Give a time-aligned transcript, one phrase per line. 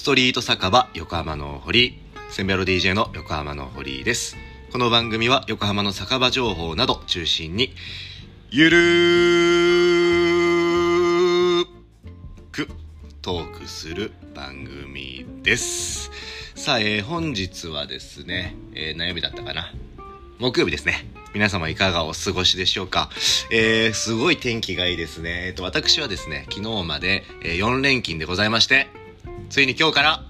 [0.00, 1.98] ストリート酒場横浜の堀。
[2.30, 4.34] センベロ DJ の横浜の堀です。
[4.72, 7.74] この番組は横浜の酒場情報など中心に
[8.48, 11.66] ゆるー
[12.50, 12.68] く
[13.20, 16.10] トークする番組です。
[16.54, 19.70] さあ、えー、本日はですね、えー、悩みだったかな？
[20.38, 21.04] 木曜日ですね。
[21.34, 23.10] 皆様いかがお過ごしでしょうか？
[23.52, 25.48] えー、すごい天気がいいですね。
[25.48, 28.88] えっと、私はですね、昨日まで、えー、4連勤でございまして、
[29.50, 30.22] ついに今日から、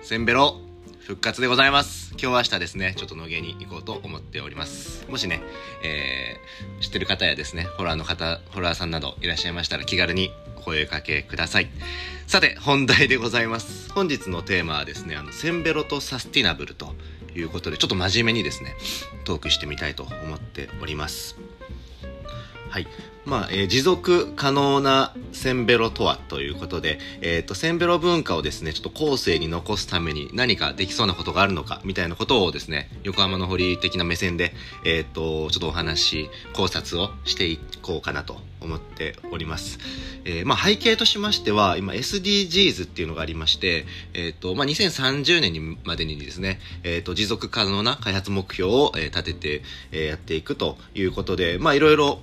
[0.00, 0.58] せんべろ
[1.00, 2.12] 復活でございます。
[2.12, 5.06] 今日明日ですね、ちょっと野毛に行こうと思っております。
[5.10, 5.42] もしね、
[5.84, 11.68] えー、知ってる方やですね、ホラーの方、ホラーさんなどいらっしゃいましたら気軽にお声かけください。
[12.26, 13.92] さて、本題でございます。
[13.92, 16.94] 本日のテーマはですね、あの、センベロとサスティナブルと
[17.36, 18.74] いうことで、ちょっと真面目にですね、
[19.26, 21.36] トークしてみたいと思っております。
[22.70, 22.86] はい。
[23.26, 34.54] まあ、えー、持続可能なセンベロとはということで、え、ー、と、センベロ文化をですね、ちょっと後世に残すために何かできそうなことがあるのか、みたいなことをですね、横浜の堀的な目線で、
[34.84, 39.80] え、ー、と、ちょっとお話、考察をしていこうかなと思っております。
[40.24, 52.20] えー、まあ、背景としましては、今 SDGs っていうのがありまして、えっ、と、まあ、2030年にまでにですね、えっ、と、持続可能な開発目標を、立てて、えやっていくということで、まあ、いろいろ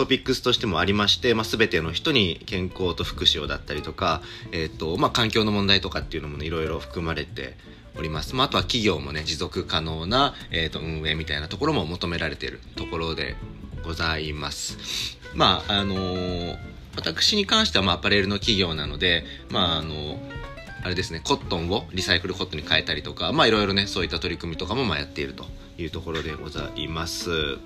[0.00, 7.56] トピックスとしてもありまして、まあ、全ての人に健康と福祉をだったりとか、えーとまあ、環境の問題とかっていうのも、ね、いろいろ含まれて
[7.98, 13.36] おります、まあ、あとは企業もね持続可能な、えーと、運営みたいなところも求められているところで
[13.84, 16.56] ございますまああのー、
[16.96, 20.40] 私に関してはまあアパレルの企業なのでまああのー
[20.82, 25.44] あれですね、コットンをリサイクルコットンに変えたりとか、まあいろいろね、そういった取り組みとかもまあやっていると
[25.76, 27.58] いうところでございます。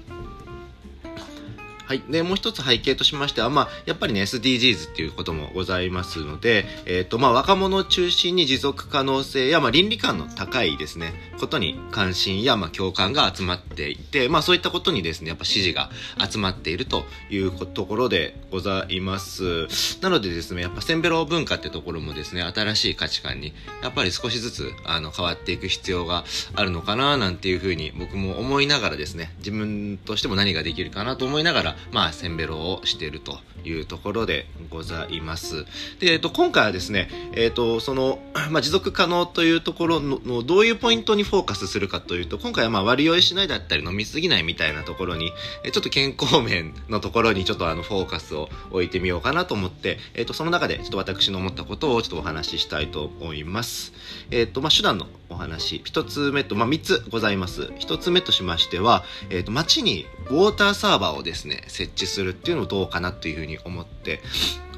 [1.87, 2.03] はい。
[2.09, 19.69] で、もう一つ背景としましては、まあ、やっぱりね、SDGs っていうこともございますので、えっ、ー、と、まあ、若者を中心に持続可能性や、まあ、倫理観の高いですね、ことに関心や、まあ、共感が集まっていて、まあ、そういったことにですね、やっぱ支持が集まっているというところでございます。
[20.01, 23.53] なのでですね、やっぱセンベロ文化ってところもですね、新しい価値観に、
[23.83, 26.25] やっぱり少しずつ、あの、変わっていく必要が
[26.55, 35.65] あるのかな、なんていうふうに僕も思いながらですね、自分としても何ができるかなと思いながら、まあ、せんべろをしているというところでございます。
[36.01, 38.19] で、えっと、今回はですね、えっと、その、
[38.51, 45.33] まあ、持続可能というところのどういうポイントにフォーカスするかというと、今回はまあ割り酔いしないだったり飲みすぎないみたいなところに、
[45.65, 53.93] えちょっと健康面のところにちょっとあのフォーカスを置いてみようかなと思って、えっと、その中でちょっと私の思ったことをちょっとお話ししたいと思います。
[54.31, 57.73] えっと、まあ、手段のお話、一つ目と、まあ、三つございます。
[57.79, 64.21] 一つ目としましては、えっと、街にウォーターサーバーをですね、設置するっていうのどうかなというふうに思って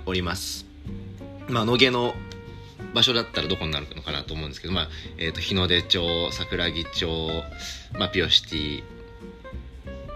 [0.05, 0.67] おります。
[1.49, 2.15] まあ、野毛の
[2.95, 4.89] 場所だったらどこになるのかなと思うんですけど、まあ、
[5.19, 6.03] えっ、ー、と、日の出町、
[6.33, 7.29] 桜木町、
[7.99, 8.83] まあ、ピオシティ、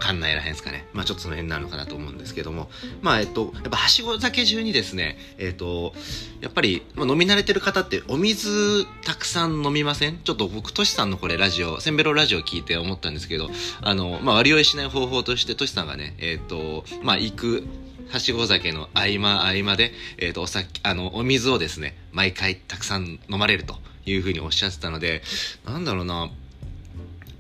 [0.00, 0.87] 館内らへんですかね。
[0.93, 2.71] まあちょっとその辺なのかなと思うんですけども。
[3.03, 5.94] まあえっと、やっぱはしご酒中にですね、えっと、
[6.41, 10.19] やっぱり、まあ、飲み慣れてる方ってお水たくさん飲みません？
[10.19, 13.50] ちょっと僕、トシさんのこれラジオ、センベロラジオ聞いて思ったんですけど、
[13.83, 17.65] あの、まあ割り酔いしない方法としてトシさんがね、えっと、まあ行く、
[18.09, 25.22] はしご酒の合間合間で、えっ、と、お酒、あの、お水をですね、毎回たくさん飲まれるというふうにおっしゃってたので、
[25.65, 26.28] なんだろうな、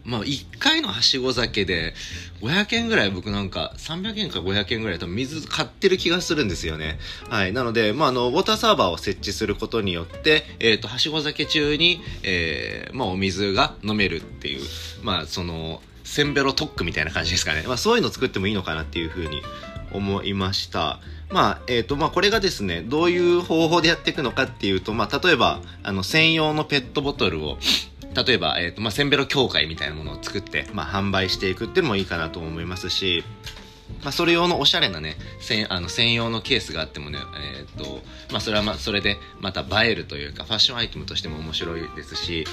[0.04, 1.94] まあ、1回のはしご酒で
[2.40, 6.98] 500円ぐらい僕なんか300円か500円ぐらい多分水買ってる気がするんですよね。
[7.28, 7.52] はい。
[7.52, 14.62] なので、まあ、あの、ウォーターサーバーを設置することによって、えっ、ー、と、はしご酒中に、えー、まあ、お水が飲めるっていう、
[15.02, 17.64] まあ、その、センベロ特区みたいな感じですかね。
[17.66, 19.42] まあ、そういうの作ってもいいのかなっていうふうに
[19.92, 20.98] 思いました。
[21.30, 27.58] まあ、えっ、ー、と、まあ、これがですね、どういう方法でやっていくのかっていうと、まあ、例えば、あの、専用のペットボトルを、
[28.14, 33.24] 例えば、えっ、ー、と、まあ、センベロ協会みたいなものを作って、まあ、販売していくっていうのもいいかなと思いますし、
[34.02, 37.18] まあ、それ用のおしゃれなね、専あの専用のケースがあってもね、
[37.58, 38.00] えっ、ー、と、
[38.30, 42.46] まあ、それはま、それでまた映えるというか、ファッションアイテムとしても面白いですし、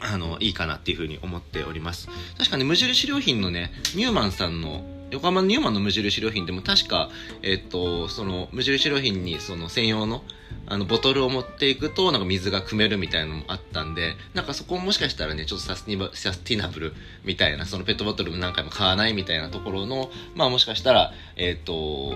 [0.00, 2.08] あの、いいかなっていうふうに思っております。
[2.36, 7.08] 確かに無印良品のね、ニューマンさんの横浜のニューマンの無印良品でも確か、
[7.42, 10.22] えっと、その無印良品にその専用の
[10.70, 16.92] あのボトルを持っていくとなんか水が汲めるみたいなのもあったんでなんかそこもしかしたらねちょっとサスティバサスティナブル
[17.24, 22.12] みたいなそのペットボトルも何回も買わないみたいなところのまあもしかしたらえっ、と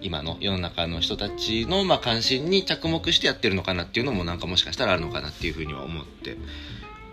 [0.00, 6.36] 今の世の中の人たちのまあ関心に着目してやってるのかなっていうのもなんかもしかしたらあるのかなっていうふうには思って。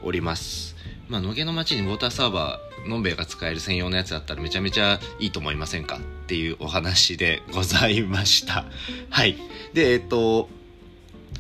[0.04, 0.76] おります。
[1.08, 8.66] まあ、野毛の町にウォーターサーバー、のんべえが使える専用のやつだったらめちゃめちゃいいと思いませんかっていうお話でございました。
[9.10, 9.36] はい。
[9.74, 10.50] で、えっと、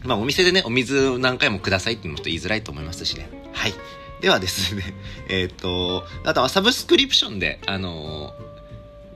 [0.03, 3.29] まあお店でね、お水何回もくださいっていうのも言いづらいと思いますしね。
[3.53, 3.73] はい。
[4.21, 4.83] ではですね、
[5.29, 8.33] えっ、と、あとはサブスクリプションで、あの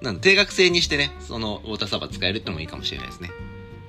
[0.02, 3.32] ー、なん定額制にしてね、そのウォーターサーバー使えるってのもいいかもしれないですね。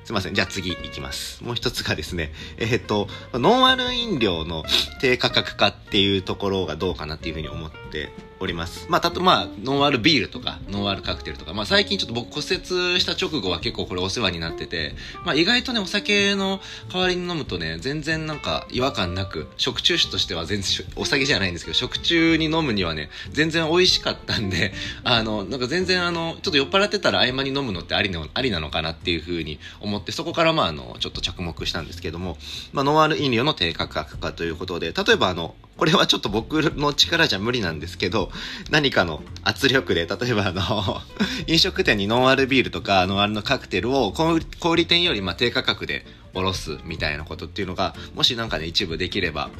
[0.04, 0.34] すいません。
[0.34, 1.42] じゃあ次いきます。
[1.42, 4.62] もう一つがですね、えっ、と、ノンアル飲料の
[5.00, 8.86] 低価格化っていうところがどうかなっていうふうに思っております。
[8.90, 16.60] まあ、たと、まあ、ノンアルビールとか、ノンアルカクテルとか、まあ、最近ちょっと僕骨折した直後は結構これお世話になってて、まあ、意外とね、お酒の
[16.92, 24.74] 代わりに飲むとね、全然なんか違和感なく、食中酒としては全然、お酒じゃないんですけど、食中に飲むにはね、全然美味しかったんで、
[25.04, 32.36] あの、なんか全然あの、ちょっと酔っ払ってたら合間に飲むのってありの、ありなのかなっていうふうに思思って、そこからまあ、あの、ちょっと着目したんですけども、
[32.72, 38.30] まあ、ノンアル飲料の低価格化ということで、例えばあの、これはちょっと僕の力じゃ無理なんですけど、
[38.70, 41.00] 何かの圧力で、例えばあの
[41.46, 49.50] 飲食店にノンアルビールとかノンアルのカクテルを小売店よりま低価格でおろすみたいなことっていうのが、もしなんかね、一部できれば、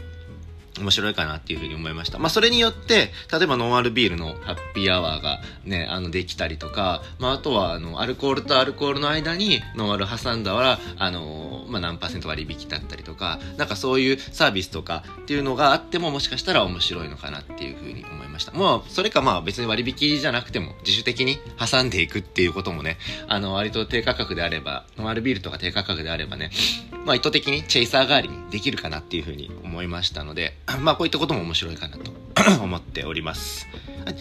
[0.80, 2.18] 面白いかなっていうふうに思いました。
[2.18, 18.52] まあ、それによって、例えばノンアルビールのハッピーアワーがね、あの、できたりとか、まあ、あとは、あの、アルコールとアルコールの間にノンアル挟んだら、あの、まあ、何パーセント割引だったりとか、なんかそういうサービスとかっていうのがあっても、もしかしたら面白いのかなっていうふうに思いました。
[18.52, 22.98] まあ、それかまあ、別に割引じゃなくても、自主的に挟んでいくっていうこともね、
[23.28, 26.50] あの、割と低価格であれば、ノンアルビールとか低価格であればね、
[27.04, 32.12] まあ、意図的にチェイサー代わりにできるかなっていうふうに思いましたので、 まあ、こういったことも面白いかなと
[32.62, 33.66] 思っております。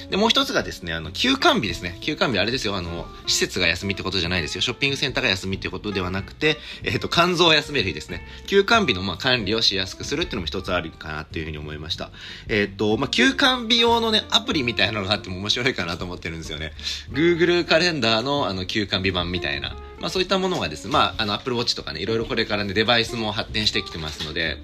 [0.09, 1.97] で、もう一つがですね、あの、休館日ですね。
[2.01, 4.61] 休館日あれですよ、あの、施設が休みってことじゃないですよ。
[4.61, 8.25] ショッピングセンターが休みってことではなくて、えっ、ー、と、肝臓を休める日ですね。
[8.47, 12.11] 休館日の、まあ、管理をしやすくするっていうのも一つあるかなっていうふうに思いました。
[12.47, 16.71] えっ、ー、と、まあ、休館日用のね、アプリみたいなのがあっても面白いかなと思ってるんですよね。
[17.11, 19.75] Google カレンダーの、あの、休館日版みたいな。
[19.99, 24.57] まあ、そういったものがですね、まあ、あの、Apple Watch とかね、いろいろこれからね、デバイスも発展してきてますので、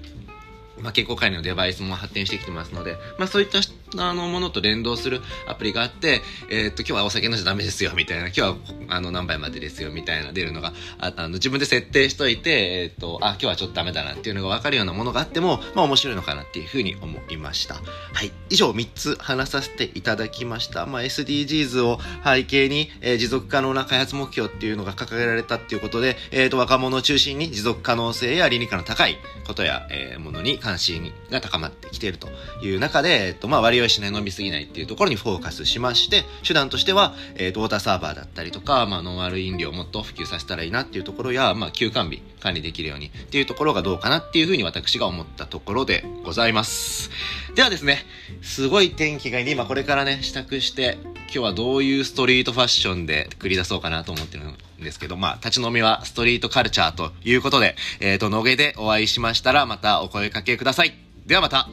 [0.82, 3.60] まあ、健康管理のデバイスも発展してきてますので、まあ、そういった
[3.98, 8.56] あのものと連動するアプリがあって、えー、っと、今日はお酒飲んじゃダメですよ、みたいな、今日は
[8.88, 17.74] あの何杯までですよ、みたいな出るのが、ああの自分で設定しといて、えー、っと、あ、今日はちょっとダメだなっていうのがわかるようなものがあっても、まあ面白いのかなっていうふうに思いました。
[17.74, 17.80] は
[18.24, 18.32] い。
[18.48, 20.86] 以上3つ話させていただきました。
[20.86, 29.16] まあ SDGs を背景に、えー、持続可能な開発目標っていうのが掲げられたっていうことで、えー、っと、若者を中心に持続可能性や倫理観の高い
[29.46, 32.28] ことや、えー、ものに関心が高まってきていると
[32.62, 47.10] いう中で、えっと、まあ割合しない飲みすぎないっていうところにフォーカスしまして、手段としては、えー、ウォーターサーバーだったりとか、まあ、ノンアル飲料をもっと普及させたらいいなっていうところや、まあ、休館日管理できるようにっていうところがどうかなっていうふうに私が思ったところでございます。
[47.54, 48.04] ではですね、
[48.42, 60.94] すごい天気がいいんで、今これからね、支度して、今日はどういうストリートファッションで繰り出そうかなと思ってるんですけど、まあ、立ち飲みはストリートカルチャーということで、えっ、ー、と、野毛でお会いしましたら、またお声かけください。
[61.26, 61.68] ではまた。